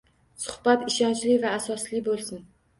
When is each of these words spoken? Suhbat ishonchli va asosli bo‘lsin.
Suhbat 0.45 0.87
ishonchli 0.87 1.37
va 1.45 1.53
asosli 1.61 2.05
bo‘lsin. 2.11 2.45